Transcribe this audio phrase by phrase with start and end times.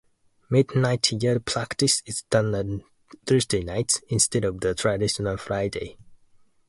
[0.49, 2.83] Midnight Yell Practice is done on
[3.27, 5.95] Thursday nights instead of the traditional Friday.